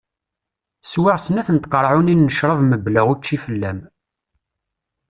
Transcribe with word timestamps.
Swiɣ 0.91 1.17
snat 1.25 1.47
n 1.51 1.57
tqaɛunin 1.57 2.25
n 2.31 2.35
crab 2.37 2.59
mebla 2.63 3.01
učči 3.11 3.37
fell-am. 3.45 3.79